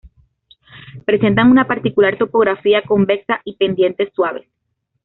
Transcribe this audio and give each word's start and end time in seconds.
Presentan 1.05 1.51
una 1.51 1.67
particular 1.67 2.17
topografía 2.17 2.81
convexa 2.81 3.39
y 3.45 3.55
pendientes 3.57 4.09
suaves. 4.15 4.47